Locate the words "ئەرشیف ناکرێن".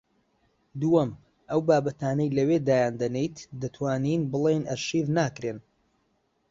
4.69-5.59